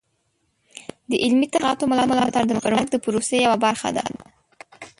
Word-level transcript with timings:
د 1.09 1.11
علمي 1.23 1.47
تحقیقاتو 1.53 1.89
ملاتړ 1.91 2.43
د 2.47 2.53
پرمختګ 2.65 2.99
د 2.99 3.01
پروسې 3.05 3.37
یوه 3.45 3.57
برخه 3.65 3.89
ده. 3.97 4.05